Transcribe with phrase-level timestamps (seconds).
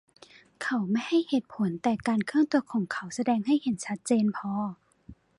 [0.63, 4.51] เขาไม่ให้เหตุผล แต่การเคลื่อนตัวของเขาแสดงให้เห็นชัดเจนพอ